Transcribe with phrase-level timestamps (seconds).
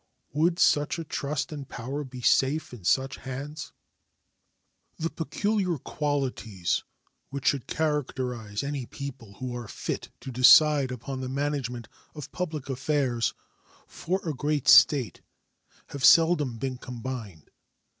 [0.33, 3.71] Would such a trust and power be safe in such hands?
[4.97, 6.83] The peculiar qualities
[7.29, 12.67] which should characterize any people who are fit to decide upon the management of public
[12.67, 13.35] affairs
[13.85, 15.21] for a great state
[15.89, 17.51] have seldom been combined.